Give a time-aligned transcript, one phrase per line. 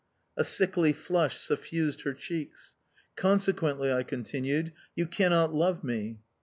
[0.35, 2.75] A sickly flush suffused her cheeks.
[3.15, 6.17] "Consequently," I continued, "you cannot love me"...